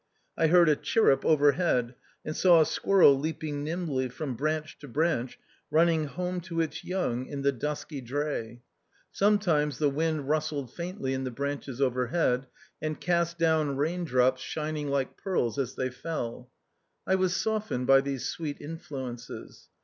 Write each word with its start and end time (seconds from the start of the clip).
I 0.35 0.47
heard 0.47 0.67
a 0.67 0.75
chirrup 0.75 1.23
overhead, 1.23 1.93
and 2.25 2.35
saw 2.35 2.59
a 2.59 2.65
squir 2.65 3.01
rel 3.01 3.13
leaping 3.19 3.63
nimbly 3.63 4.09
from 4.09 4.33
branch 4.33 4.79
to 4.79 4.87
branch 4.87 5.37
running 5.69 6.05
home 6.05 6.41
to 6.41 6.59
its 6.59 6.83
young 6.83 7.27
in 7.27 7.43
the 7.43 7.51
dusky 7.51 7.97
76 7.99 8.09
THE 8.11 8.17
OUTCAST. 8.17 8.25
dray. 8.25 8.61
Sometimes 9.11 9.77
the 9.77 9.91
wind 9.91 10.27
rustled 10.27 10.73
faintly 10.73 11.13
in 11.13 11.23
the 11.23 11.29
branches 11.29 11.79
overhead, 11.79 12.47
and 12.81 12.99
cast 12.99 13.37
down 13.37 13.77
raindrops 13.77 14.41
shining 14.41 14.87
like 14.87 15.17
pearls 15.17 15.59
as 15.59 15.75
they 15.75 15.91
fell. 15.91 16.49
I 17.05 17.13
was 17.13 17.35
softened 17.35 17.85
by 17.85 18.01
these 18.01 18.27
sweet 18.27 18.59
influences. 18.59 19.69